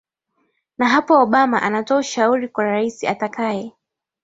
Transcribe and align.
na 0.77 0.89
hapa 0.89 1.17
obama 1.19 1.61
anatoa 1.61 1.97
ushauri 1.97 2.47
kwa 2.47 2.65
rais 2.65 3.03
atakaye 3.03 3.73